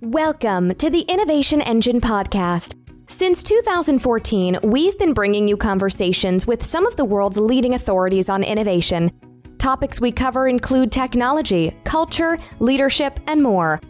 Welcome 0.00 0.76
to 0.76 0.90
the 0.90 1.00
Innovation 1.00 1.60
Engine 1.60 2.00
Podcast. 2.00 2.76
Since 3.08 3.42
2014, 3.42 4.60
we've 4.62 4.96
been 4.96 5.12
bringing 5.12 5.48
you 5.48 5.56
conversations 5.56 6.46
with 6.46 6.64
some 6.64 6.86
of 6.86 6.94
the 6.94 7.04
world's 7.04 7.36
leading 7.36 7.74
authorities 7.74 8.28
on 8.28 8.44
innovation. 8.44 9.10
Topics 9.58 10.00
we 10.00 10.12
cover 10.12 10.46
include 10.46 10.92
technology, 10.92 11.76
culture, 11.82 12.38
leadership, 12.60 13.18
and 13.26 13.42
more. 13.42 13.80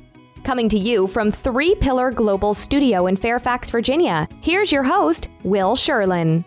Coming 0.45 0.71
to 0.71 0.79
you 0.79 1.09
from 1.09 1.31
Three 1.31 1.75
Pillar 1.75 2.11
Global 2.11 2.55
Studio 2.55 3.07
in 3.07 3.15
Fairfax, 3.15 3.71
Virginia, 3.71 4.27
here's 4.41 4.73
your 4.73 4.85
host, 4.85 5.29
Will 5.43 5.77
Sherlin. 5.77 6.43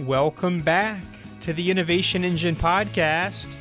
Welcome 0.00 0.62
back 0.62 1.04
to 1.42 1.52
the 1.52 1.70
Innovation 1.70 2.24
Engine 2.24 2.56
Podcast. 2.56 3.56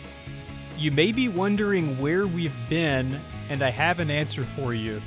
You 0.81 0.89
may 0.89 1.11
be 1.11 1.27
wondering 1.27 1.99
where 1.99 2.25
we've 2.25 2.57
been 2.67 3.21
and 3.49 3.61
I 3.61 3.69
have 3.69 3.99
an 3.99 4.09
answer 4.09 4.41
for 4.41 4.73
you. 4.73 4.99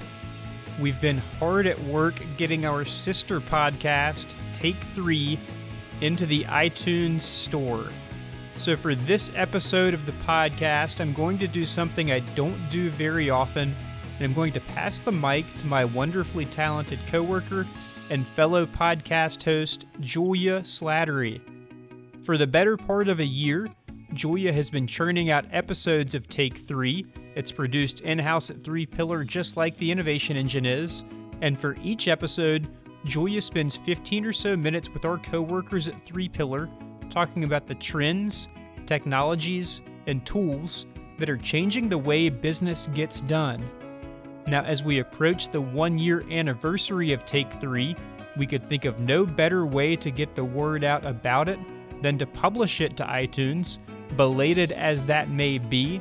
We've 0.80 1.00
been 1.00 1.18
hard 1.40 1.66
at 1.66 1.82
work 1.82 2.14
getting 2.36 2.64
our 2.64 2.84
sister 2.84 3.40
podcast, 3.40 4.36
Take 4.52 4.76
Three, 4.76 5.36
into 6.00 6.26
the 6.26 6.44
iTunes 6.44 7.22
store. 7.22 7.86
So, 8.56 8.76
for 8.76 8.94
this 8.94 9.32
episode 9.34 9.94
of 9.94 10.06
the 10.06 10.12
podcast, 10.24 11.00
I'm 11.00 11.12
going 11.12 11.38
to 11.38 11.48
do 11.48 11.66
something 11.66 12.12
I 12.12 12.20
don't 12.20 12.70
do 12.70 12.90
very 12.90 13.28
often, 13.28 13.74
and 14.14 14.24
I'm 14.24 14.32
going 14.32 14.52
to 14.52 14.60
pass 14.60 15.00
the 15.00 15.10
mic 15.10 15.56
to 15.56 15.66
my 15.66 15.84
wonderfully 15.84 16.44
talented 16.44 17.00
coworker 17.08 17.66
and 18.10 18.24
fellow 18.24 18.64
podcast 18.64 19.42
host, 19.42 19.86
Julia 19.98 20.60
Slattery. 20.60 21.40
For 22.22 22.38
the 22.38 22.46
better 22.46 22.76
part 22.76 23.08
of 23.08 23.18
a 23.18 23.26
year, 23.26 23.68
Julia 24.14 24.52
has 24.52 24.70
been 24.70 24.86
churning 24.86 25.30
out 25.30 25.44
episodes 25.50 26.14
of 26.14 26.28
Take 26.28 26.56
Three 26.56 27.04
it's 27.34 27.50
produced 27.50 28.02
in 28.02 28.18
house 28.18 28.50
at 28.50 28.62
Three 28.62 28.86
Pillar, 28.86 29.24
just 29.24 29.56
like 29.56 29.76
the 29.76 29.90
Innovation 29.90 30.36
Engine 30.36 30.64
is. 30.64 31.04
And 31.40 31.58
for 31.58 31.76
each 31.82 32.06
episode, 32.06 32.68
Julia 33.04 33.42
spends 33.42 33.76
15 33.76 34.24
or 34.24 34.32
so 34.32 34.56
minutes 34.56 34.88
with 34.88 35.04
our 35.04 35.18
coworkers 35.18 35.88
at 35.88 36.00
Three 36.02 36.28
Pillar 36.28 36.70
talking 37.10 37.44
about 37.44 37.66
the 37.66 37.74
trends, 37.74 38.48
technologies, 38.86 39.82
and 40.06 40.24
tools 40.24 40.86
that 41.18 41.28
are 41.28 41.36
changing 41.36 41.88
the 41.88 41.98
way 41.98 42.28
business 42.28 42.88
gets 42.94 43.20
done. 43.20 43.62
Now, 44.46 44.62
as 44.62 44.84
we 44.84 45.00
approach 45.00 45.48
the 45.48 45.60
one 45.60 45.98
year 45.98 46.24
anniversary 46.30 47.12
of 47.12 47.24
Take 47.24 47.52
Three, 47.54 47.96
we 48.36 48.46
could 48.46 48.68
think 48.68 48.84
of 48.84 49.00
no 49.00 49.26
better 49.26 49.66
way 49.66 49.96
to 49.96 50.10
get 50.10 50.34
the 50.34 50.44
word 50.44 50.84
out 50.84 51.04
about 51.04 51.48
it 51.48 51.58
than 52.02 52.18
to 52.18 52.26
publish 52.26 52.80
it 52.80 52.96
to 52.98 53.04
iTunes, 53.04 53.78
belated 54.16 54.72
as 54.72 55.04
that 55.04 55.28
may 55.28 55.58
be 55.58 56.00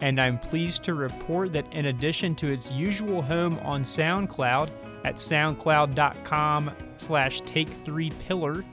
and 0.00 0.20
I'm 0.20 0.38
pleased 0.38 0.82
to 0.84 0.94
report 0.94 1.52
that 1.52 1.72
in 1.72 1.86
addition 1.86 2.34
to 2.36 2.52
its 2.52 2.70
usual 2.72 3.22
home 3.22 3.58
on 3.62 3.82
SoundCloud 3.82 4.70
at 5.04 5.14
soundcloud.com 5.14 6.70
slash 6.96 7.40
take 7.42 7.68
three 7.68 8.10
pillar, 8.26 8.64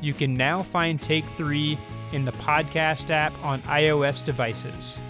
you 0.00 0.12
can 0.12 0.34
now 0.34 0.62
find 0.62 1.00
Take 1.00 1.24
Three 1.30 1.78
in 2.12 2.24
the 2.24 2.32
podcast 2.32 3.10
app 3.10 3.32
on 3.42 3.62
iOS 3.62 4.24
devices. 4.24 5.00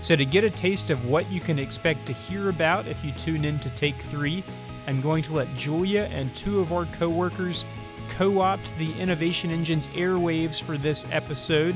So, 0.00 0.16
to 0.16 0.24
get 0.24 0.44
a 0.44 0.50
taste 0.50 0.90
of 0.90 1.06
what 1.06 1.30
you 1.30 1.40
can 1.40 1.58
expect 1.58 2.06
to 2.06 2.12
hear 2.12 2.48
about 2.48 2.86
if 2.86 3.04
you 3.04 3.12
tune 3.12 3.44
in 3.44 3.58
to 3.60 3.70
Take 3.70 3.96
Three, 3.96 4.44
I'm 4.86 5.00
going 5.00 5.22
to 5.24 5.32
let 5.32 5.52
Julia 5.56 6.08
and 6.12 6.34
two 6.36 6.60
of 6.60 6.72
our 6.72 6.86
coworkers 6.86 7.64
co 8.08 8.40
opt 8.40 8.76
the 8.78 8.92
Innovation 9.00 9.50
Engine's 9.50 9.88
airwaves 9.88 10.60
for 10.60 10.76
this 10.76 11.06
episode 11.10 11.74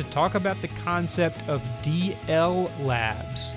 to 0.00 0.10
talk 0.10 0.34
about 0.34 0.60
the 0.62 0.68
concept 0.68 1.46
of 1.46 1.62
DL 1.82 2.70
Labs. 2.84 3.54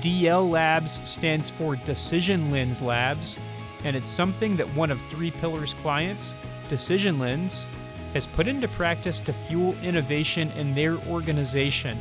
DL 0.00 0.48
Labs 0.50 1.00
stands 1.08 1.48
for 1.48 1.76
Decision 1.76 2.50
Lens 2.50 2.82
Labs, 2.82 3.38
and 3.84 3.96
it's 3.96 4.10
something 4.10 4.54
that 4.56 4.68
one 4.74 4.90
of 4.90 5.00
Three 5.02 5.30
Pillars 5.30 5.72
clients, 5.74 6.34
Decision 6.68 7.18
Lens, 7.18 7.66
has 8.12 8.26
put 8.26 8.48
into 8.48 8.68
practice 8.68 9.18
to 9.20 9.32
fuel 9.32 9.74
innovation 9.82 10.50
in 10.52 10.74
their 10.74 10.98
organization. 11.08 11.98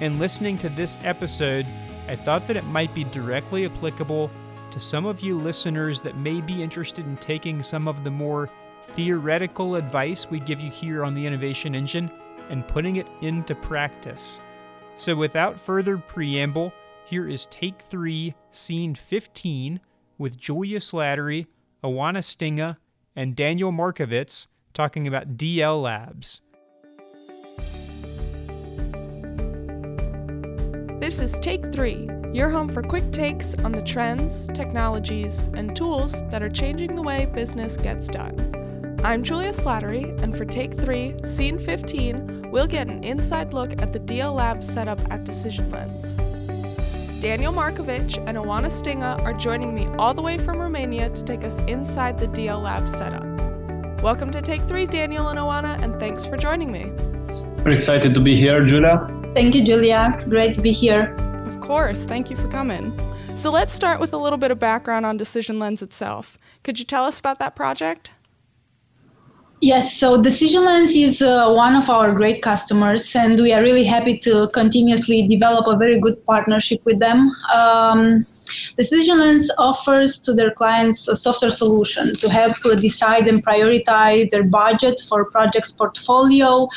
In 0.00 0.20
listening 0.20 0.56
to 0.58 0.68
this 0.68 0.96
episode, 1.02 1.66
I 2.06 2.14
thought 2.14 2.46
that 2.46 2.56
it 2.56 2.64
might 2.66 2.94
be 2.94 3.04
directly 3.04 3.64
applicable 3.64 4.30
to 4.70 4.80
some 4.80 5.06
of 5.06 5.22
you 5.22 5.34
listeners 5.34 6.02
that 6.02 6.16
may 6.16 6.40
be 6.40 6.62
interested 6.62 7.04
in 7.06 7.16
taking 7.16 7.64
some 7.64 7.88
of 7.88 8.04
the 8.04 8.10
more 8.12 8.48
theoretical 8.80 9.74
advice 9.74 10.30
we 10.30 10.38
give 10.38 10.60
you 10.60 10.70
here 10.70 11.04
on 11.04 11.14
the 11.14 11.26
Innovation 11.26 11.74
Engine 11.74 12.08
and 12.52 12.68
putting 12.68 12.96
it 12.96 13.08
into 13.22 13.56
practice. 13.56 14.40
So, 14.94 15.16
without 15.16 15.58
further 15.58 15.98
preamble, 15.98 16.72
here 17.06 17.26
is 17.26 17.46
take 17.46 17.80
three, 17.80 18.34
scene 18.52 18.94
15, 18.94 19.80
with 20.18 20.38
Julia 20.38 20.78
Slattery, 20.78 21.46
Oana 21.82 22.18
Stinga, 22.18 22.76
and 23.16 23.34
Daniel 23.34 23.72
Markovitz 23.72 24.46
talking 24.74 25.08
about 25.08 25.30
DL 25.30 25.82
Labs. 25.82 26.42
This 31.00 31.20
is 31.20 31.38
Take 31.40 31.72
Three, 31.72 32.08
your 32.32 32.48
home 32.48 32.68
for 32.68 32.82
quick 32.82 33.10
takes 33.10 33.56
on 33.56 33.72
the 33.72 33.82
trends, 33.82 34.46
technologies, 34.54 35.40
and 35.54 35.74
tools 35.74 36.22
that 36.28 36.42
are 36.42 36.48
changing 36.48 36.94
the 36.94 37.02
way 37.02 37.26
business 37.26 37.76
gets 37.76 38.06
done. 38.06 38.61
I'm 39.04 39.24
Julia 39.24 39.50
Slattery, 39.50 40.16
and 40.22 40.36
for 40.36 40.44
Take 40.44 40.72
3, 40.72 41.16
Scene 41.24 41.58
15, 41.58 42.52
we'll 42.52 42.68
get 42.68 42.86
an 42.86 43.02
inside 43.02 43.52
look 43.52 43.72
at 43.82 43.92
the 43.92 43.98
DL 43.98 44.32
Lab 44.32 44.62
setup 44.62 45.00
at 45.12 45.24
Decision 45.24 45.68
Lens. 45.70 46.14
Daniel 47.20 47.52
Markovitz 47.52 48.22
and 48.28 48.38
Oana 48.38 48.68
Stinga 48.68 49.20
are 49.24 49.32
joining 49.32 49.74
me 49.74 49.88
all 49.98 50.14
the 50.14 50.22
way 50.22 50.38
from 50.38 50.60
Romania 50.60 51.10
to 51.10 51.24
take 51.24 51.42
us 51.42 51.58
inside 51.64 52.16
the 52.16 52.28
DL 52.28 52.62
Lab 52.62 52.88
setup. 52.88 53.24
Welcome 54.02 54.30
to 54.30 54.40
Take 54.40 54.62
3, 54.68 54.86
Daniel 54.86 55.30
and 55.30 55.38
Oana, 55.38 55.82
and 55.82 55.98
thanks 55.98 56.24
for 56.24 56.36
joining 56.36 56.70
me. 56.70 56.92
We're 57.64 57.72
excited 57.72 58.14
to 58.14 58.20
be 58.20 58.36
here, 58.36 58.60
Julia. 58.60 59.04
Thank 59.34 59.56
you, 59.56 59.64
Julia. 59.64 60.16
Great 60.28 60.54
to 60.54 60.60
be 60.60 60.70
here. 60.70 61.12
Of 61.48 61.60
course, 61.60 62.04
thank 62.04 62.30
you 62.30 62.36
for 62.36 62.46
coming. 62.46 62.96
So 63.34 63.50
let's 63.50 63.72
start 63.72 63.98
with 63.98 64.12
a 64.12 64.18
little 64.18 64.38
bit 64.38 64.52
of 64.52 64.60
background 64.60 65.06
on 65.06 65.16
Decision 65.16 65.58
Lens 65.58 65.82
itself. 65.82 66.38
Could 66.62 66.78
you 66.78 66.84
tell 66.84 67.04
us 67.04 67.18
about 67.18 67.40
that 67.40 67.56
project? 67.56 68.12
Yes, 69.62 69.96
so 69.96 70.20
Decision 70.20 70.64
Lens 70.64 70.96
is 70.96 71.22
uh, 71.22 71.48
one 71.52 71.76
of 71.76 71.88
our 71.88 72.12
great 72.12 72.42
customers, 72.42 73.14
and 73.14 73.38
we 73.38 73.52
are 73.52 73.62
really 73.62 73.84
happy 73.84 74.18
to 74.18 74.48
continuously 74.52 75.24
develop 75.24 75.68
a 75.68 75.76
very 75.76 76.00
good 76.00 76.26
partnership 76.26 76.84
with 76.84 76.98
them. 76.98 77.30
Um, 77.54 78.26
Decision 78.76 79.18
Lens 79.20 79.50
offers 79.58 80.18
to 80.20 80.32
their 80.32 80.50
clients 80.50 81.08
a 81.08 81.16
software 81.16 81.50
solution 81.50 82.14
to 82.16 82.28
help 82.28 82.56
decide 82.78 83.26
and 83.28 83.44
prioritize 83.44 84.30
their 84.30 84.44
budget 84.44 85.00
for 85.08 85.24
projects 85.26 85.72
portfolio 85.72 86.68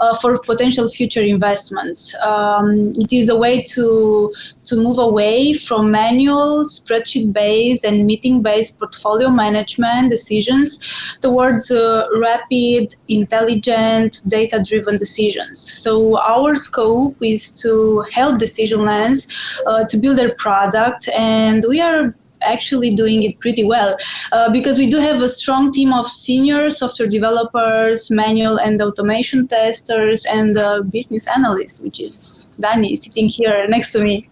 uh, 0.00 0.14
for 0.20 0.38
potential 0.38 0.88
future 0.88 1.22
investments. 1.22 2.14
Um, 2.22 2.88
it 3.04 3.12
is 3.12 3.28
a 3.28 3.36
way 3.36 3.62
to, 3.74 4.32
to 4.64 4.76
move 4.76 4.98
away 4.98 5.52
from 5.52 5.90
manual, 5.90 6.64
spreadsheet 6.64 7.32
based, 7.32 7.84
and 7.84 8.06
meeting 8.06 8.42
based 8.42 8.78
portfolio 8.78 9.28
management 9.28 10.10
decisions 10.10 11.16
towards 11.20 11.70
uh, 11.70 12.06
rapid, 12.20 12.94
intelligent, 13.08 14.20
data 14.28 14.62
driven 14.64 14.98
decisions. 14.98 15.58
So, 15.60 16.20
our 16.20 16.56
scope 16.56 17.16
is 17.22 17.60
to 17.62 18.04
help 18.12 18.38
Decision 18.38 18.84
Lens 18.84 19.20
uh, 19.66 19.84
to 19.84 19.96
build 19.96 20.18
their 20.18 20.34
product 20.34 21.08
and 21.08 21.23
we 21.68 21.80
are 21.80 22.14
actually 22.42 22.90
doing 22.90 23.22
it 23.22 23.38
pretty 23.40 23.64
well 23.64 23.96
uh, 24.32 24.50
because 24.50 24.78
we 24.78 24.90
do 24.90 24.98
have 24.98 25.22
a 25.22 25.28
strong 25.28 25.72
team 25.72 25.92
of 25.92 26.06
senior 26.06 26.68
software 26.70 27.08
developers, 27.08 28.10
manual 28.10 28.58
and 28.58 28.80
automation 28.82 29.48
testers, 29.48 30.26
and 30.26 30.54
business 30.90 31.26
analysts, 31.34 31.80
which 31.80 32.00
is 32.00 32.50
Danny 32.60 32.96
sitting 32.96 33.28
here 33.28 33.66
next 33.68 33.92
to 33.92 34.02
me. 34.02 34.28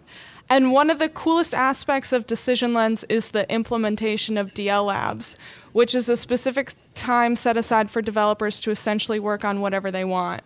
And 0.52 0.70
one 0.72 0.90
of 0.90 0.98
the 0.98 1.08
coolest 1.08 1.54
aspects 1.54 2.12
of 2.12 2.26
Decision 2.26 2.74
Lens 2.74 3.04
is 3.08 3.30
the 3.30 3.50
implementation 3.50 4.36
of 4.36 4.52
DL 4.52 4.84
Labs, 4.86 5.38
which 5.72 5.94
is 5.94 6.10
a 6.10 6.16
specific 6.16 6.74
time 6.94 7.36
set 7.36 7.56
aside 7.56 7.90
for 7.90 8.02
developers 8.02 8.60
to 8.60 8.70
essentially 8.70 9.18
work 9.18 9.46
on 9.46 9.62
whatever 9.62 9.90
they 9.90 10.04
want. 10.04 10.42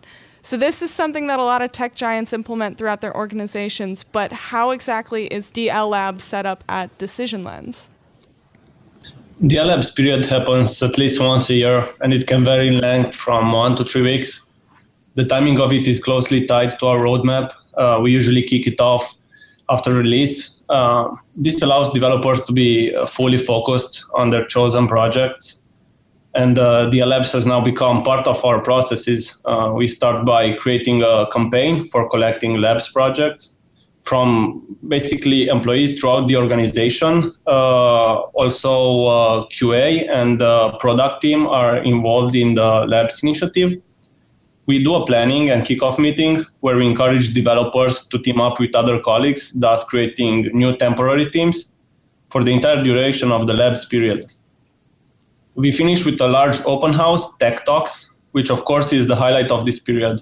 So 0.47 0.55
this 0.55 0.81
is 0.81 0.91
something 0.91 1.27
that 1.27 1.39
a 1.39 1.43
lot 1.43 1.61
of 1.61 1.73
tech 1.73 1.93
giants 1.93 2.31
implement 2.31 2.77
throughout 2.77 3.01
their 3.01 3.13
organizations, 3.13 4.05
but 4.05 4.31
how 4.31 4.71
exactly 4.71 5.25
is 5.25 5.51
DL 5.51 5.89
Labs 5.89 6.23
set 6.23 6.45
up 6.45 6.63
at 6.69 6.97
Decision 6.97 7.43
Lens? 7.43 7.89
DL 9.41 9.65
Labs 9.65 9.91
period 9.91 10.25
happens 10.25 10.81
at 10.81 10.97
least 10.97 11.19
once 11.19 11.49
a 11.49 11.53
year, 11.53 11.89
and 11.99 12.13
it 12.13 12.27
can 12.27 12.45
vary 12.45 12.69
in 12.69 12.79
length 12.79 13.13
from 13.13 13.51
one 13.51 13.75
to 13.75 13.83
three 13.83 14.03
weeks. 14.03 14.41
The 15.15 15.25
timing 15.25 15.59
of 15.59 15.73
it 15.73 15.85
is 15.85 15.99
closely 15.99 16.45
tied 16.45 16.69
to 16.79 16.85
our 16.85 16.99
roadmap. 16.99 17.51
Uh, 17.73 17.99
we 18.01 18.13
usually 18.13 18.43
kick 18.43 18.67
it 18.67 18.79
off 18.79 19.17
after 19.69 19.93
release. 19.93 20.59
Uh, 20.69 21.09
this 21.35 21.61
allows 21.61 21.91
developers 21.91 22.41
to 22.43 22.53
be 22.53 22.95
uh, 22.95 23.05
fully 23.05 23.37
focused 23.37 24.05
on 24.15 24.29
their 24.29 24.45
chosen 24.45 24.87
projects 24.87 25.59
and 26.37 26.59
uh, 26.59 26.87
Labs 26.89 27.31
has 27.31 27.45
now 27.45 27.59
become 27.59 28.03
part 28.03 28.27
of 28.27 28.43
our 28.45 28.61
processes. 28.61 29.41
Uh, 29.45 29.73
we 29.75 29.87
start 29.87 30.25
by 30.25 30.53
creating 30.53 31.01
a 31.01 31.25
campaign 31.33 31.87
for 31.87 32.09
collecting 32.09 32.61
labs 32.61 32.89
projects. 32.89 33.55
from 34.07 34.63
basically 34.87 35.39
employees 35.47 35.99
throughout 35.99 36.27
the 36.29 36.35
organization. 36.37 37.33
Uh, 37.45 38.13
also, 38.41 38.73
uh, 39.05 39.45
QA 39.55 40.07
and 40.09 40.41
uh, 40.41 40.77
product 40.77 41.21
team 41.21 41.45
are 41.45 41.77
involved 41.93 42.33
in 42.43 42.55
the 42.55 42.69
labs 42.87 43.21
initiative. 43.21 43.73
We 44.65 44.81
do 44.81 44.95
a 44.95 45.05
planning 45.05 45.49
and 45.49 45.63
kickoff 45.63 45.99
meeting 45.99 46.45
where 46.61 46.77
we 46.77 46.85
encourage 46.85 47.33
developers 47.33 48.07
to 48.07 48.17
team 48.19 48.39
up 48.39 48.61
with 48.61 48.73
other 48.75 48.97
colleagues, 49.09 49.51
thus 49.51 49.83
creating 49.83 50.51
new 50.53 50.71
temporary 50.77 51.29
teams 51.29 51.73
for 52.31 52.45
the 52.45 52.53
entire 52.53 52.81
duration 52.83 53.31
of 53.31 53.47
the 53.47 53.53
labs 53.53 53.83
period. 53.83 54.31
We 55.57 55.71
finish 55.71 56.05
with 56.05 56.21
a 56.21 56.27
large 56.27 56.61
open 56.65 56.93
house, 56.93 57.35
Tech 57.37 57.65
Talks, 57.65 58.13
which 58.31 58.51
of 58.51 58.63
course 58.63 58.93
is 58.93 59.07
the 59.07 59.15
highlight 59.15 59.49
of 59.49 59.65
this 59.65 59.79
period. 59.79 60.21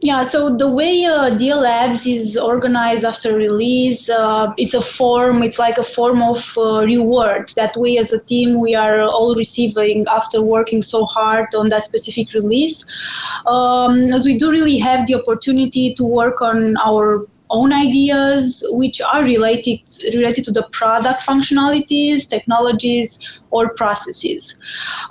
Yeah, 0.00 0.22
so 0.22 0.56
the 0.56 0.72
way 0.72 1.04
uh, 1.04 1.30
DL 1.30 1.60
Labs 1.60 2.06
is 2.06 2.38
organized 2.38 3.04
after 3.04 3.34
release, 3.34 4.08
uh, 4.08 4.52
it's 4.56 4.74
a 4.74 4.80
form, 4.80 5.42
it's 5.42 5.58
like 5.58 5.76
a 5.76 5.82
form 5.82 6.22
of 6.22 6.56
uh, 6.56 6.82
reward 6.82 7.50
that 7.56 7.76
we 7.76 7.98
as 7.98 8.12
a 8.12 8.20
team, 8.20 8.60
we 8.60 8.76
are 8.76 9.02
all 9.02 9.34
receiving 9.34 10.06
after 10.08 10.40
working 10.40 10.82
so 10.82 11.04
hard 11.04 11.52
on 11.56 11.68
that 11.70 11.82
specific 11.82 12.32
release. 12.32 12.84
Um, 13.44 14.04
as 14.14 14.24
we 14.24 14.38
do 14.38 14.52
really 14.52 14.78
have 14.78 15.08
the 15.08 15.16
opportunity 15.16 15.92
to 15.94 16.04
work 16.04 16.40
on 16.40 16.76
our 16.76 17.26
own 17.50 17.72
ideas 17.72 18.64
which 18.70 19.00
are 19.00 19.22
related 19.22 19.80
related 20.14 20.44
to 20.44 20.52
the 20.52 20.66
product 20.72 21.20
functionalities, 21.20 22.28
technologies, 22.28 23.40
or 23.50 23.74
processes. 23.74 24.58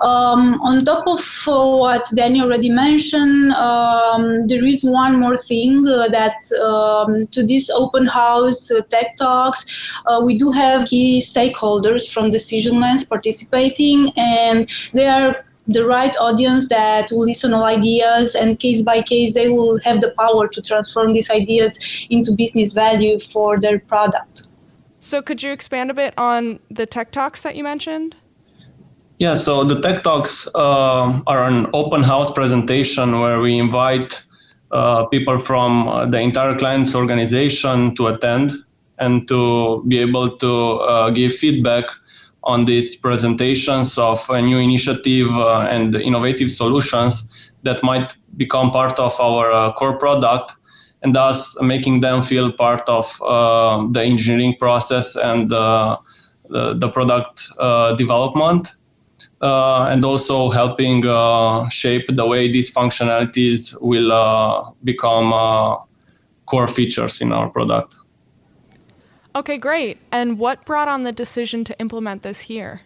Um, 0.00 0.60
on 0.62 0.84
top 0.84 1.06
of 1.06 1.20
uh, 1.46 1.76
what 1.76 2.08
Danny 2.14 2.40
already 2.40 2.70
mentioned, 2.70 3.52
um, 3.52 4.46
there 4.46 4.64
is 4.64 4.84
one 4.84 5.18
more 5.20 5.36
thing 5.36 5.86
uh, 5.86 6.08
that 6.08 6.36
um, 6.60 7.22
to 7.32 7.44
this 7.44 7.70
open 7.70 8.06
house 8.06 8.70
uh, 8.70 8.82
tech 8.82 9.16
talks, 9.16 9.64
uh, 10.06 10.20
we 10.24 10.38
do 10.38 10.50
have 10.50 10.88
key 10.88 11.18
stakeholders 11.18 12.12
from 12.12 12.30
Decisionlens 12.30 13.08
participating, 13.08 14.12
and 14.16 14.68
they 14.92 15.06
are 15.06 15.44
the 15.68 15.86
right 15.86 16.16
audience 16.18 16.68
that 16.68 17.10
will 17.12 17.26
listen 17.26 17.52
all 17.52 17.64
ideas 17.64 18.34
and 18.34 18.58
case 18.58 18.82
by 18.82 19.02
case 19.02 19.34
they 19.34 19.48
will 19.48 19.78
have 19.80 20.00
the 20.00 20.12
power 20.18 20.48
to 20.48 20.62
transform 20.62 21.12
these 21.12 21.30
ideas 21.30 21.78
into 22.10 22.32
business 22.32 22.72
value 22.72 23.18
for 23.18 23.60
their 23.60 23.78
product. 23.78 24.48
So 25.00 25.22
could 25.22 25.42
you 25.42 25.52
expand 25.52 25.90
a 25.90 25.94
bit 25.94 26.14
on 26.18 26.58
the 26.70 26.86
tech 26.86 27.12
talks 27.12 27.42
that 27.42 27.54
you 27.54 27.62
mentioned? 27.62 28.16
Yeah, 29.18 29.34
so 29.34 29.64
the 29.64 29.80
tech 29.80 30.02
talks 30.02 30.48
uh, 30.54 31.20
are 31.26 31.44
an 31.44 31.66
open 31.74 32.02
house 32.02 32.30
presentation 32.30 33.20
where 33.20 33.40
we 33.40 33.58
invite 33.58 34.24
uh, 34.70 35.06
people 35.06 35.38
from 35.38 35.88
uh, 35.88 36.06
the 36.06 36.18
entire 36.18 36.56
client's 36.56 36.94
organization 36.94 37.94
to 37.96 38.08
attend 38.08 38.52
and 38.98 39.26
to 39.28 39.82
be 39.88 39.98
able 39.98 40.36
to 40.38 40.78
uh, 40.80 41.10
give 41.10 41.34
feedback 41.34 41.84
on 42.44 42.64
these 42.64 42.96
presentations 42.96 43.98
of 43.98 44.24
a 44.30 44.40
new 44.40 44.58
initiative 44.58 45.28
uh, 45.30 45.60
and 45.70 45.94
innovative 45.96 46.50
solutions 46.50 47.28
that 47.62 47.82
might 47.82 48.14
become 48.36 48.70
part 48.70 48.98
of 48.98 49.18
our 49.20 49.52
uh, 49.52 49.72
core 49.72 49.98
product 49.98 50.52
and 51.02 51.14
thus 51.14 51.56
making 51.60 52.00
them 52.00 52.22
feel 52.22 52.52
part 52.52 52.88
of 52.88 53.20
uh, 53.22 53.86
the 53.90 54.02
engineering 54.02 54.54
process 54.58 55.16
and 55.16 55.52
uh, 55.52 55.96
the, 56.48 56.74
the, 56.74 56.88
product 56.88 57.46
uh, 57.58 57.94
development 57.94 58.74
uh, 59.42 59.84
and 59.84 60.04
also 60.04 60.50
helping 60.50 61.02
shape 61.70 62.06
the 62.08 62.26
way 62.26 62.50
these 62.50 62.72
functionalities 62.72 63.76
will 63.80 64.74
become 64.84 65.30
core 66.46 66.66
features 66.66 67.20
in 67.20 67.32
our 67.32 67.48
product. 67.50 67.96
Okay, 69.38 69.56
great. 69.56 69.98
And 70.10 70.36
what 70.36 70.64
brought 70.64 70.88
on 70.88 71.04
the 71.04 71.12
decision 71.12 71.62
to 71.62 71.78
implement 71.78 72.24
this 72.24 72.40
here? 72.40 72.80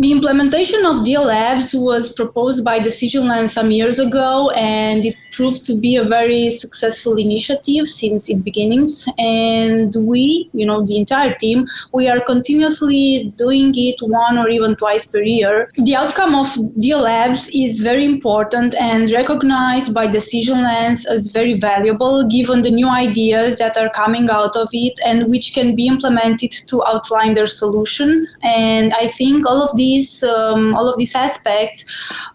The 0.00 0.12
implementation 0.12 0.86
of 0.86 1.04
DL 1.04 1.26
Labs 1.26 1.74
was 1.74 2.10
proposed 2.10 2.64
by 2.64 2.80
Decisionlens 2.80 3.50
some 3.50 3.70
years 3.70 3.98
ago, 3.98 4.48
and 4.52 5.04
it 5.04 5.14
proved 5.30 5.66
to 5.66 5.74
be 5.78 5.96
a 5.96 6.04
very 6.04 6.50
successful 6.50 7.18
initiative 7.18 7.86
since 7.86 8.30
its 8.30 8.40
beginnings. 8.40 9.06
And 9.18 9.94
we, 9.94 10.48
you 10.54 10.64
know, 10.64 10.86
the 10.86 10.96
entire 10.96 11.34
team, 11.34 11.66
we 11.92 12.08
are 12.08 12.18
continuously 12.24 13.34
doing 13.36 13.74
it 13.76 13.96
one 14.00 14.38
or 14.38 14.48
even 14.48 14.74
twice 14.76 15.04
per 15.04 15.20
year. 15.20 15.70
The 15.76 15.96
outcome 15.96 16.34
of 16.34 16.46
DL 16.82 17.02
Labs 17.02 17.50
is 17.52 17.80
very 17.80 18.06
important 18.06 18.74
and 18.76 19.10
recognized 19.10 19.92
by 19.92 20.06
Decisionlens 20.06 21.04
as 21.04 21.30
very 21.30 21.60
valuable, 21.60 22.26
given 22.26 22.62
the 22.62 22.70
new 22.70 22.88
ideas 22.88 23.58
that 23.58 23.76
are 23.76 23.90
coming 23.90 24.30
out 24.30 24.56
of 24.56 24.70
it 24.72 24.98
and 25.04 25.28
which 25.28 25.52
can 25.52 25.76
be 25.76 25.86
implemented 25.86 26.52
to 26.68 26.82
outline 26.86 27.34
their 27.34 27.46
solution. 27.46 28.26
And 28.42 28.94
I 28.94 29.08
think 29.08 29.46
all 29.46 29.62
of 29.62 29.76
these 29.76 29.89
these 29.90 30.22
um, 30.22 30.74
all 30.76 30.88
of 30.92 30.96
these 31.02 31.14
aspects 31.14 31.78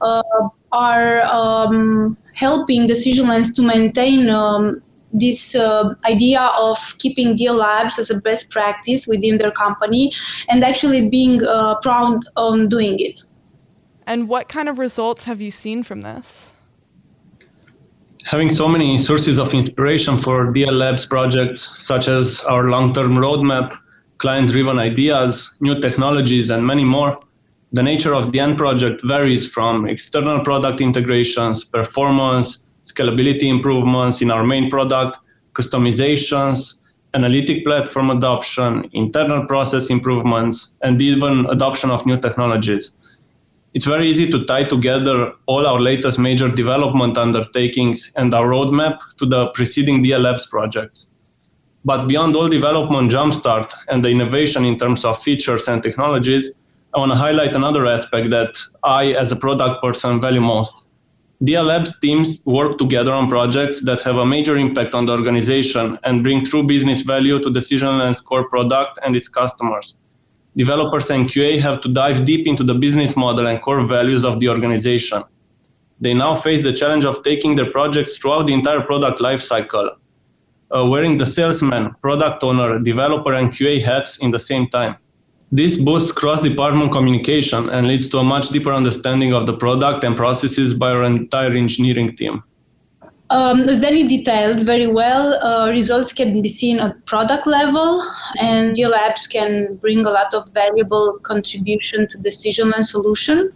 uh, 0.02 0.24
are 0.72 1.22
um, 1.24 2.18
helping 2.34 2.88
Decisionlens 2.88 3.54
to 3.56 3.62
maintain 3.62 4.30
um, 4.30 4.82
this 5.14 5.56
uh, 5.56 5.94
idea 6.06 6.42
of 6.68 6.78
keeping 7.00 7.36
DL 7.38 7.56
Labs 7.56 7.98
as 8.00 8.10
a 8.10 8.18
best 8.28 8.50
practice 8.50 9.08
within 9.08 9.38
their 9.38 9.52
company 9.52 10.12
and 10.50 10.64
actually 10.64 11.08
being 11.10 11.42
uh, 11.44 11.76
proud 11.82 12.20
on 12.36 12.68
doing 12.68 13.00
it. 13.00 13.24
And 14.06 14.28
what 14.28 14.50
kind 14.50 14.68
of 14.70 14.78
results 14.78 15.24
have 15.24 15.40
you 15.42 15.52
seen 15.52 15.84
from 15.84 16.02
this? 16.02 16.56
Having 18.26 18.50
so 18.50 18.68
many 18.68 18.98
sources 18.98 19.40
of 19.40 19.54
inspiration 19.54 20.18
for 20.18 20.52
DL 20.54 20.78
Labs 20.84 21.06
projects, 21.06 21.62
such 21.92 22.08
as 22.08 22.42
our 22.42 22.70
long 22.70 22.94
term 22.94 23.14
roadmap, 23.26 23.78
client 24.18 24.50
driven 24.50 24.80
ideas, 24.80 25.56
new 25.62 25.80
technologies, 25.80 26.50
and 26.50 26.66
many 26.66 26.84
more, 26.84 27.20
the 27.72 27.84
nature 27.84 28.14
of 28.14 28.32
the 28.32 28.40
end 28.40 28.58
project 28.58 29.02
varies 29.04 29.50
from 29.50 29.88
external 29.88 30.40
product 30.40 30.82
integrations, 30.82 31.64
performance, 31.64 32.66
scalability 32.84 33.44
improvements 33.50 34.22
in 34.22 34.32
our 34.32 34.46
main 34.46 34.70
product, 34.70 35.18
customizations, 35.54 36.76
analytic 37.14 37.66
platform 37.66 38.10
adoption, 38.12 38.90
internal 38.94 39.46
process 39.46 39.90
improvements, 39.90 40.76
and 40.84 41.02
even 41.02 41.46
adoption 41.48 41.90
of 41.90 42.06
new 42.06 42.18
technologies. 42.20 42.92
It's 43.74 43.86
very 43.86 44.08
easy 44.08 44.30
to 44.32 44.46
tie 44.46 44.64
together 44.64 45.34
all 45.48 45.68
our 45.68 45.82
latest 45.82 46.20
major 46.20 46.48
development 46.50 47.18
undertakings 47.18 48.12
and 48.16 48.34
our 48.34 48.48
roadmap 48.48 49.00
to 49.18 49.26
the 49.26 49.48
preceding 49.48 50.04
DL 50.04 50.22
Labs 50.22 50.48
projects. 50.48 51.12
But 51.84 52.08
beyond 52.08 52.36
all 52.36 52.48
development 52.48 53.12
jumpstart 53.12 53.74
and 53.90 54.04
the 54.04 54.10
innovation 54.10 54.66
in 54.66 54.78
terms 54.78 55.04
of 55.04 55.22
features 55.22 55.68
and 55.68 55.84
technologies, 55.84 56.52
I 56.96 57.00
want 57.00 57.12
to 57.12 57.18
highlight 57.18 57.58
another 57.58 57.86
aspect 57.86 58.30
that 58.30 58.58
I, 58.82 59.08
as 59.08 59.30
a 59.30 59.36
product 59.36 59.84
person, 59.84 60.22
value 60.22 60.40
most. 60.40 60.86
DL 61.44 61.66
Labs 61.66 62.00
teams 62.00 62.42
work 62.46 62.78
together 62.78 63.12
on 63.12 63.28
projects 63.28 63.82
that 63.82 64.02
have 64.04 64.16
a 64.16 64.26
major 64.26 64.56
impact 64.56 64.96
on 64.96 65.06
the 65.06 65.12
organization 65.12 66.00
and 66.06 66.24
bring 66.24 66.46
true 66.46 66.64
business 66.64 67.02
value 67.02 67.38
to 67.42 67.50
Decisionlens 67.50 68.24
core 68.24 68.48
product 68.48 68.98
and 69.06 69.14
its 69.14 69.28
customers. 69.28 69.98
Developers 70.56 71.10
and 71.10 71.28
QA 71.28 71.60
have 71.60 71.82
to 71.82 71.90
dive 71.90 72.24
deep 72.24 72.48
into 72.48 72.64
the 72.64 72.74
business 72.74 73.18
model 73.18 73.46
and 73.46 73.62
core 73.62 73.86
values 73.86 74.24
of 74.24 74.40
the 74.40 74.48
organization. 74.48 75.22
They 76.00 76.14
now 76.14 76.34
face 76.34 76.64
the 76.64 76.72
challenge 76.72 77.04
of 77.04 77.24
taking 77.24 77.58
their 77.58 77.72
projects 77.72 78.18
throughout 78.18 78.48
the 78.48 78.54
entire 78.54 78.80
product 78.80 79.20
lifecycle, 79.20 79.90
uh, 80.74 80.86
wearing 80.86 81.18
the 81.18 81.26
salesman, 81.26 81.94
product 82.02 82.42
owner, 82.42 82.80
developer, 82.80 83.34
and 83.34 83.52
QA 83.52 83.84
hats 83.84 84.20
in 84.20 84.32
the 84.32 84.40
same 84.40 84.70
time. 84.70 84.96
This 85.52 85.78
boosts 85.78 86.12
cross-department 86.12 86.92
communication 86.92 87.70
and 87.70 87.88
leads 87.88 88.10
to 88.10 88.18
a 88.18 88.24
much 88.24 88.50
deeper 88.50 88.74
understanding 88.74 89.34
of 89.34 89.46
the 89.46 89.56
product 89.56 90.04
and 90.04 90.18
processes 90.18 90.74
by 90.74 90.92
our 90.92 91.04
entire 91.04 91.52
engineering 91.52 92.16
team. 92.16 92.44
Um, 93.32 93.66
Danny 93.66 94.08
detailed 94.08 94.60
very 94.60 94.86
well, 94.86 95.34
uh, 95.44 95.72
results 95.72 96.14
can 96.14 96.42
be 96.42 96.50
seen 96.50 96.80
at 96.80 97.04
product 97.06 97.48
level, 97.48 98.04
and 98.40 98.78
your 98.78 98.90
labs 98.90 99.26
can 99.26 99.78
bring 99.78 100.06
a 100.06 100.12
lot 100.12 100.34
of 100.34 100.48
valuable 100.50 101.20
contribution 101.24 102.08
to 102.08 102.18
decision 102.20 102.72
and 102.76 102.86
solution. 102.86 103.52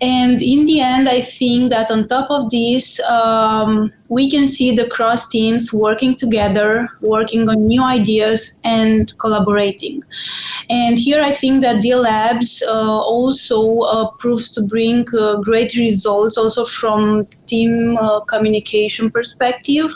And 0.00 0.40
in 0.40 0.64
the 0.64 0.80
end, 0.80 1.08
I 1.08 1.20
think 1.20 1.70
that 1.70 1.90
on 1.90 2.08
top 2.08 2.30
of 2.30 2.50
this, 2.50 2.98
um, 3.00 3.92
we 4.08 4.30
can 4.30 4.48
see 4.48 4.74
the 4.74 4.88
cross 4.88 5.28
teams 5.28 5.74
working 5.74 6.14
together, 6.14 6.88
working 7.02 7.48
on 7.50 7.66
new 7.66 7.82
ideas 7.82 8.58
and 8.64 9.12
collaborating. 9.18 10.02
And 10.70 10.98
here 10.98 11.20
I 11.20 11.32
think 11.32 11.60
that 11.62 11.82
the 11.82 11.96
Labs 11.96 12.62
uh, 12.66 12.70
also 12.70 13.80
uh, 13.80 14.10
proves 14.12 14.50
to 14.52 14.62
bring 14.62 15.04
uh, 15.18 15.36
great 15.36 15.74
results 15.76 16.38
also 16.38 16.64
from 16.64 17.26
team 17.46 17.98
uh, 17.98 18.20
communication 18.20 19.10
perspective. 19.10 19.90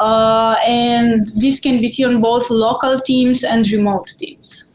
Uh, 0.00 0.56
and 0.66 1.26
this 1.40 1.60
can 1.60 1.80
be 1.80 1.86
seen 1.86 2.06
on 2.06 2.20
both 2.20 2.50
local 2.50 2.98
teams 2.98 3.44
and 3.44 3.70
remote 3.70 4.08
teams. 4.18 4.72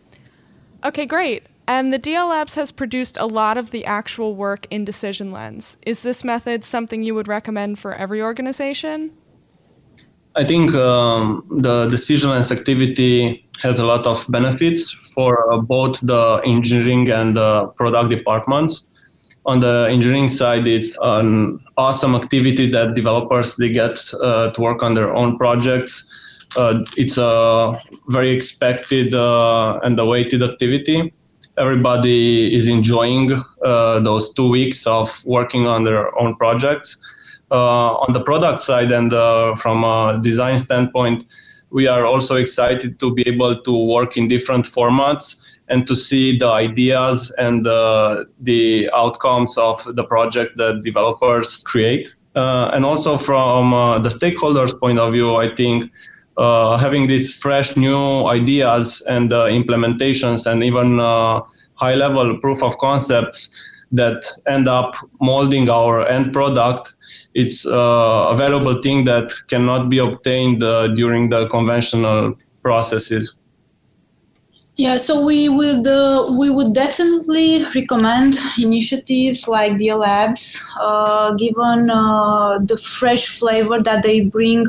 Okay, 0.86 1.06
great. 1.06 1.48
And 1.68 1.94
the 1.94 2.00
DL 2.00 2.30
Labs 2.30 2.56
has 2.56 2.72
produced 2.72 3.18
a 3.18 3.26
lot 3.26 3.58
of 3.58 3.72
the 3.72 3.86
actual 3.86 4.36
work 4.36 4.68
in 4.70 4.84
Decision 4.84 5.32
Lens. 5.32 5.78
Is 5.86 6.04
this 6.04 6.24
method 6.24 6.66
something 6.66 7.04
you 7.04 7.16
would 7.16 7.28
recommend 7.28 7.80
for 7.80 7.94
every 7.94 8.22
organization? 8.22 9.12
I 10.36 10.44
think 10.44 10.74
um, 10.74 11.46
the 11.50 11.88
decision 11.88 12.32
lens 12.32 12.52
activity 12.52 13.48
has 13.62 13.80
a 13.80 13.86
lot 13.86 14.08
of 14.08 14.26
benefits 14.30 14.92
for 15.14 15.54
uh, 15.54 15.58
both 15.60 16.00
the 16.02 16.42
engineering 16.44 17.12
and 17.12 17.38
the 17.38 17.68
product 17.78 18.10
departments. 18.10 18.88
On 19.46 19.60
the 19.60 19.88
engineering 19.92 20.28
side, 20.28 20.68
it's 20.68 20.98
an 21.02 21.60
awesome 21.78 22.16
activity 22.16 22.70
that 22.72 22.96
developers 22.96 23.56
they 23.58 23.70
get 23.70 24.00
uh, 24.22 24.50
to 24.52 24.62
work 24.62 24.82
on 24.82 24.96
their 24.96 25.14
own 25.14 25.38
projects. 25.38 26.10
Uh, 26.58 26.84
it's 26.98 27.18
a 27.18 27.74
very 28.08 28.32
expected 28.32 29.14
uh, 29.14 29.80
and 29.84 30.00
awaited 30.00 30.42
activity. 30.42 31.14
Everybody 31.58 32.54
is 32.56 32.68
enjoying 32.68 33.44
uh, 33.64 34.00
those 34.00 34.34
two 34.34 34.50
weeks 34.50 34.88
of 34.88 35.24
working 35.26 35.68
on 35.68 35.84
their 35.84 36.18
own 36.20 36.36
projects 36.36 36.98
uh, 37.54 37.94
on 37.98 38.14
the 38.14 38.22
product 38.22 38.62
side 38.62 38.92
and 38.92 39.14
uh, 39.14 39.56
from 39.56 39.84
a 39.84 40.20
design 40.22 40.58
standpoint, 40.58 41.24
we 41.70 41.88
are 41.88 42.06
also 42.06 42.36
excited 42.36 43.00
to 43.00 43.14
be 43.14 43.28
able 43.28 43.56
to 43.56 43.88
work 43.88 44.18
in 44.18 44.28
different 44.28 44.66
formats 44.66 45.40
and 45.70 45.88
to 45.88 45.96
see 45.96 46.38
the 46.38 46.48
ideas 46.48 47.32
and 47.38 47.68
uh, 47.68 48.26
the 48.42 48.90
outcomes 48.96 49.58
of 49.58 49.78
the 49.96 50.04
project 50.04 50.58
that 50.58 50.82
developers 50.84 51.62
create. 51.64 52.14
Uh, 52.36 52.72
and 52.74 52.84
also 52.84 53.18
from 53.18 53.74
uh, 53.74 54.00
the 54.00 54.10
stakeholders' 54.10 54.78
point 54.80 54.98
of 54.98 55.14
view, 55.14 55.36
I 55.36 55.54
think 55.54 55.92
uh, 56.38 56.78
having 56.78 57.08
these 57.08 57.34
fresh 57.34 57.76
new 57.78 58.26
ideas 58.28 59.02
and 59.08 59.32
implementations 59.32 60.46
and 60.50 60.64
even 60.64 60.98
high-level 61.76 62.38
proof 62.40 62.64
of 62.64 62.78
concepts 62.78 63.50
that 63.92 64.26
end 64.48 64.68
up 64.68 64.96
molding 65.20 65.70
our 65.70 66.08
end 66.08 66.34
product 66.34 66.94
it's 67.34 67.66
uh, 67.66 68.28
a 68.30 68.36
valuable 68.36 68.82
thing 68.82 69.06
that 69.06 69.32
cannot 69.48 69.90
be 69.90 69.98
obtained 69.98 70.64
uh, 70.64 70.90
during 70.90 71.30
the 71.30 71.48
conventional 71.50 72.36
processes. 72.62 73.38
Yeah, 74.76 74.98
so 74.98 75.24
we 75.24 75.50
would 75.50 75.86
uh, 75.86 76.28
we 76.32 76.50
would 76.50 76.74
definitely 76.74 77.64
recommend 77.76 78.40
initiatives 78.58 79.48
like 79.48 79.74
DL 79.74 80.00
Labs, 80.00 80.64
uh, 80.80 81.34
given 81.34 81.92
uh, 81.92 82.58
the 82.58 82.78
fresh 82.78 83.38
flavor 83.38 83.80
that 83.80 84.02
they 84.02 84.22
bring 84.22 84.66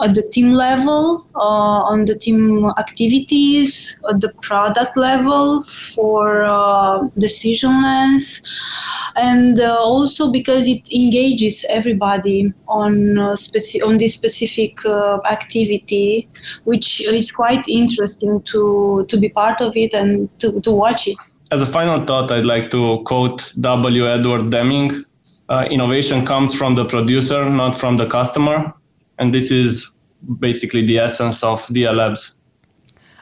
at 0.00 0.14
the 0.14 0.22
team 0.22 0.52
level, 0.52 1.26
uh, 1.34 1.80
on 1.92 2.04
the 2.04 2.14
team 2.14 2.66
activities, 2.78 3.98
at 4.10 4.20
the 4.20 4.28
product 4.42 4.96
level 4.96 5.62
for 5.62 6.44
uh, 6.44 7.02
decision 7.16 7.82
lens, 7.82 8.42
and 9.16 9.60
uh, 9.60 9.76
also 9.78 10.30
because 10.30 10.68
it 10.68 10.90
engages 10.92 11.64
everybody 11.70 12.52
on 12.68 13.18
uh, 13.18 13.32
speci- 13.32 13.82
on 13.86 13.96
this 13.96 14.14
specific 14.14 14.84
uh, 14.84 15.18
activity, 15.30 16.28
which 16.64 17.00
is 17.00 17.32
quite 17.32 17.66
interesting 17.68 18.42
to 18.42 19.06
to 19.08 19.16
be 19.18 19.28
part 19.30 19.60
of 19.60 19.76
it 19.76 19.94
and 19.94 20.28
to, 20.40 20.60
to 20.60 20.70
watch 20.70 21.06
it. 21.06 21.16
As 21.52 21.62
a 21.62 21.66
final 21.66 22.00
thought, 22.00 22.30
I'd 22.30 22.44
like 22.44 22.70
to 22.72 23.02
quote 23.06 23.52
W. 23.60 24.08
Edward 24.08 24.50
Deming. 24.50 25.04
Uh, 25.48 25.66
innovation 25.70 26.26
comes 26.26 26.54
from 26.54 26.74
the 26.74 26.84
producer, 26.84 27.48
not 27.48 27.78
from 27.78 27.96
the 27.96 28.06
customer 28.06 28.74
and 29.18 29.34
this 29.34 29.50
is 29.50 29.90
basically 30.38 30.86
the 30.86 30.98
essence 30.98 31.42
of 31.42 31.64
DL 31.66 31.94
Labs. 31.94 32.34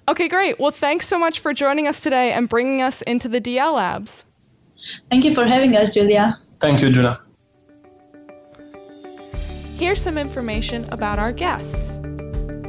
Okay, 0.08 0.28
great. 0.28 0.60
Well, 0.60 0.70
thanks 0.70 1.08
so 1.08 1.18
much 1.18 1.40
for 1.40 1.54
joining 1.54 1.86
us 1.86 2.00
today 2.00 2.32
and 2.32 2.48
bringing 2.48 2.82
us 2.82 3.02
into 3.02 3.28
the 3.28 3.40
DL 3.40 3.74
Labs. 3.74 4.26
Thank 5.10 5.24
you 5.24 5.34
for 5.34 5.46
having 5.46 5.74
us, 5.76 5.94
Julia. 5.94 6.36
Thank 6.60 6.82
you, 6.82 6.90
Julia. 6.90 7.20
Here's 9.76 10.00
some 10.00 10.18
information 10.18 10.86
about 10.92 11.18
our 11.18 11.32
guests. 11.32 11.98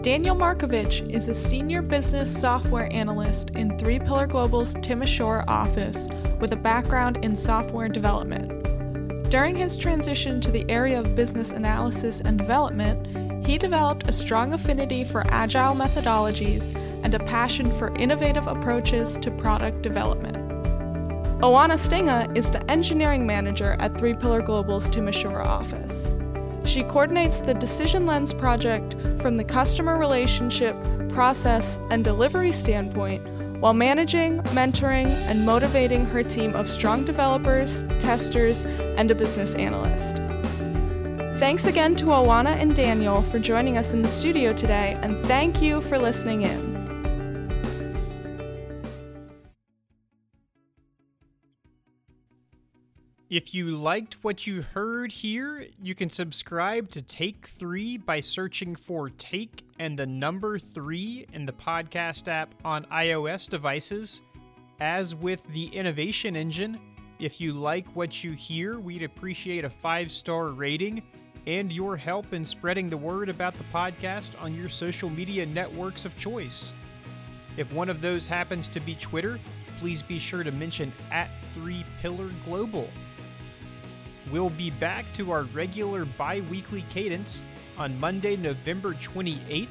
Daniel 0.01 0.36
Markovitz 0.36 1.08
is 1.10 1.29
a 1.29 1.34
senior 1.34 1.82
business 1.82 2.32
software 2.39 2.91
analyst 2.94 3.50
in 3.51 3.77
Three 3.77 4.00
Pillar 4.00 4.27
Global's 4.27 4.75
Timisoara 4.75 5.44
office 5.48 6.10
with 6.39 6.53
a 6.53 6.55
background 6.55 7.17
in 7.24 7.36
software 7.36 7.89
development. 7.89 8.51
During 9.29 9.55
his 9.55 9.75
transition 9.75 10.39
to 10.41 10.51
the 10.51 10.70
area 10.70 11.00
of 11.00 11.15
business 11.15 11.51
analysis 11.51 12.22
and 12.22 12.38
development, 12.38 13.46
he 13.46 13.58
developed 13.58 14.08
a 14.08 14.13
strong 14.13 14.53
affinity 14.53 15.03
for 15.03 15.25
agile 15.27 15.75
methodologies 15.75 16.75
and 17.03 17.13
a 17.13 17.20
passion 17.20 17.72
for 17.72 17.96
innovative 17.96 18.48
approaches 18.48 19.17
to 19.20 19.32
product 19.32 19.82
development. 19.82 20.38
Oana 21.41 21.75
Stinga 21.75 22.36
is 22.38 22.50
the 22.50 22.63
engineering 22.72 23.25
manager 23.25 23.75
at 23.79 23.98
Three 23.98 24.13
Pillar 24.13 24.41
Global's 24.41 24.88
Timisoara 24.89 25.46
office. 25.46 26.13
She 26.63 26.84
coordinates 26.84 27.41
the 27.41 27.53
Decision 27.53 28.05
Lens 28.05 28.34
project 28.34 28.96
from 29.20 29.38
the 29.38 29.44
customer 29.44 29.98
relationship, 29.98 30.75
process, 31.10 31.77
and 31.91 32.03
delivery 32.03 32.51
standpoint 32.51 33.22
while 33.65 33.74
managing, 33.74 34.38
mentoring, 34.53 35.07
and 35.27 35.43
motivating 35.43 36.05
her 36.05 36.22
team 36.22 36.53
of 36.53 36.69
strong 36.69 37.03
developers, 37.03 37.81
testers, 37.98 38.63
and 38.95 39.10
a 39.10 39.15
business 39.15 39.55
analyst. 39.55 40.17
Thanks 41.39 41.65
again 41.65 41.95
to 41.95 42.05
Oana 42.05 42.55
and 42.62 42.75
Daniel 42.75 43.24
for 43.24 43.39
joining 43.39 43.75
us 43.75 43.91
in 43.91 44.03
the 44.03 44.07
studio 44.07 44.53
today, 44.53 44.95
and 45.01 45.19
thank 45.22 45.63
you 45.63 45.81
for 45.81 45.98
listening 45.98 46.43
in. 46.43 46.64
If 53.32 53.55
you 53.55 53.72
liked 53.75 54.24
what 54.24 54.46
you 54.46 54.62
heard 54.62 55.12
here, 55.12 55.65
you 55.82 55.96
can 55.96 56.12
subscribe 56.12 56.91
to 56.91 57.01
Take 57.01 57.48
3 57.48 57.98
by 57.98 58.20
searching 58.20 58.75
for 58.75 59.10
Take 59.10 59.63
and 59.79 59.98
the 59.98 60.05
number 60.05 60.60
3 60.60 61.25
in 61.34 61.48
the 61.48 61.51
podcast 61.51 62.27
app 62.27 62.53
on 62.63 62.86
iOS 62.86 63.50
devices. 63.50 64.22
As 64.79 65.15
with 65.15 65.44
the 65.48 65.65
Innovation 65.70 66.36
Engine, 66.36 66.79
if 67.17 67.41
you 67.41 67.53
like 67.53 67.88
what 67.96 68.24
you 68.24 68.34
hear, 68.34 68.77
we'd 68.77 69.01
appreciate 69.01 69.65
a 69.65 69.72
five 69.72 70.12
star 70.12 70.50
rating 70.50 71.01
and 71.48 71.74
your 71.74 71.98
help 71.98 72.32
in 72.32 72.46
spreading 72.46 72.91
the 72.91 72.98
word 72.98 73.27
about 73.27 73.55
the 73.55 73.65
podcast 73.74 74.39
on 74.39 74.53
your 74.53 74.70
social 74.70 75.10
media 75.10 75.48
networks 75.48 76.05
of 76.05 76.15
choice. 76.15 76.74
If 77.58 77.74
one 77.74 77.89
of 77.89 78.01
those 78.01 78.27
happens 78.27 78.70
to 78.70 78.79
be 78.79 78.94
Twitter, 78.94 79.39
please 79.79 80.03
be 80.03 80.20
sure 80.20 80.44
to 80.44 80.51
mention 80.51 80.94
at 81.10 81.32
3 81.55 81.84
Pillar 82.03 82.29
Global. 82.46 82.88
We'll 84.32 84.50
be 84.50 84.72
back 84.72 85.12
to 85.13 85.32
our 85.32 85.44
regular 85.44 86.05
bi 86.05 86.41
weekly 86.50 86.84
cadence 86.89 87.46
on 87.77 88.00
Monday, 88.00 88.36
November 88.36 88.94
28th, 88.96 89.67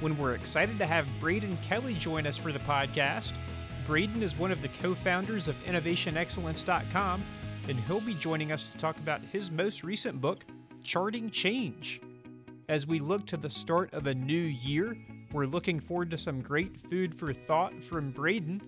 when 0.00 0.18
we're 0.18 0.34
excited 0.34 0.78
to 0.78 0.84
have 0.84 1.06
Braden 1.20 1.56
Kelly 1.62 1.94
join 1.94 2.26
us 2.26 2.36
for 2.36 2.52
the 2.52 2.58
podcast. 2.60 3.32
Braden 3.86 4.22
is 4.22 4.36
one 4.36 4.52
of 4.52 4.60
the 4.60 4.68
co 4.68 4.94
founders 4.94 5.48
of 5.48 5.56
InnovationExcellence.com, 5.64 7.24
and 7.68 7.80
he'll 7.80 8.02
be 8.02 8.12
joining 8.14 8.52
us 8.52 8.68
to 8.68 8.76
talk 8.76 8.98
about 8.98 9.24
his 9.24 9.50
most 9.50 9.82
recent 9.82 10.20
book, 10.20 10.44
Charting 10.82 11.30
Change. 11.30 12.02
As 12.68 12.86
we 12.86 12.98
look 12.98 13.24
to 13.26 13.38
the 13.38 13.48
start 13.48 13.94
of 13.94 14.06
a 14.06 14.14
new 14.14 14.34
year, 14.34 14.98
we're 15.32 15.46
looking 15.46 15.80
forward 15.80 16.10
to 16.10 16.18
some 16.18 16.42
great 16.42 16.78
food 16.78 17.14
for 17.14 17.32
thought 17.32 17.82
from 17.82 18.10
Braden. 18.10 18.60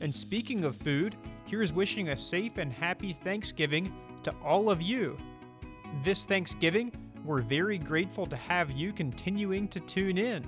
And 0.00 0.14
speaking 0.14 0.64
of 0.64 0.76
food, 0.76 1.14
here's 1.44 1.74
wishing 1.74 2.08
a 2.08 2.16
safe 2.16 2.56
and 2.56 2.72
happy 2.72 3.12
Thanksgiving 3.12 3.92
to 4.24 4.34
all 4.44 4.70
of 4.70 4.82
you. 4.82 5.16
This 6.02 6.24
Thanksgiving, 6.24 6.92
we're 7.24 7.42
very 7.42 7.78
grateful 7.78 8.26
to 8.26 8.36
have 8.36 8.70
you 8.70 8.92
continuing 8.92 9.68
to 9.68 9.80
tune 9.80 10.18
in. 10.18 10.44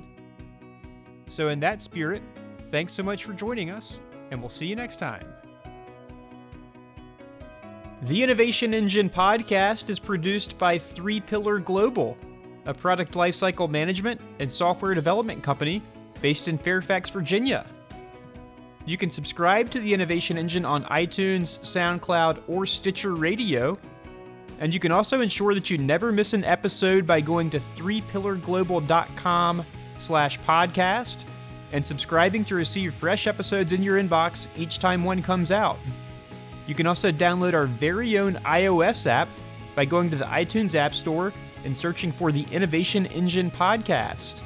So, 1.27 1.49
in 1.49 1.61
that 1.61 1.81
spirit, 1.81 2.23
thanks 2.71 2.93
so 2.93 3.03
much 3.03 3.25
for 3.25 3.33
joining 3.33 3.71
us, 3.71 4.01
and 4.31 4.41
we'll 4.41 4.51
see 4.51 4.67
you 4.67 4.77
next 4.77 4.97
time. 4.97 5.25
The 8.03 8.23
Innovation 8.23 8.75
Engine 8.75 9.09
podcast 9.09 9.89
is 9.89 9.99
produced 9.99 10.59
by 10.59 10.77
Three 10.77 11.21
Pillar 11.21 11.59
Global, 11.59 12.19
a 12.67 12.75
product 12.75 13.15
lifecycle 13.15 13.71
management 13.71 14.21
and 14.39 14.53
software 14.53 14.95
development 14.95 15.43
company 15.43 15.83
based 16.21 16.49
in 16.49 16.59
Fairfax, 16.59 17.09
Virginia. 17.11 17.67
You 18.87 18.99
can 18.99 19.11
subscribe 19.11 19.71
to 19.71 19.81
the 19.81 19.95
Innovation 19.95 20.37
Engine 20.37 20.65
on 20.65 20.85
iTunes, 20.85 21.61
SoundCloud, 21.61 22.43
or 22.49 22.67
Stitcher 22.67 23.15
Radio. 23.15 23.79
And 24.61 24.75
you 24.75 24.81
can 24.81 24.93
also 24.93 25.21
ensure 25.21 25.55
that 25.55 25.71
you 25.71 25.79
never 25.79 26.13
miss 26.13 26.35
an 26.35 26.45
episode 26.45 27.07
by 27.07 27.21
going 27.21 27.51
to 27.51 27.59
threepillarglobal.com 27.59 29.65
slash 29.99 30.39
podcast 30.41 31.25
and 31.73 31.85
subscribing 31.85 32.45
to 32.45 32.55
receive 32.55 32.95
fresh 32.95 33.27
episodes 33.27 33.73
in 33.73 33.83
your 33.83 34.01
inbox 34.01 34.47
each 34.57 34.79
time 34.79 35.03
one 35.03 35.23
comes 35.23 35.51
out. 35.51 35.79
You 36.67 36.75
can 36.75 36.87
also 36.87 37.11
download 37.11 37.55
our 37.55 37.67
very 37.67 38.19
own 38.19 38.35
iOS 38.45 39.07
app 39.07 39.29
by 39.75 39.85
going 39.85 40.11
to 40.11 40.17
the 40.17 40.25
iTunes 40.27 40.75
App 40.75 40.95
Store 40.95 41.33
and 41.65 41.77
searching 41.77 42.13
for 42.13 42.31
the 42.31 42.47
Innovation 42.53 43.07
Engine 43.07 43.51
podcast. 43.51 44.43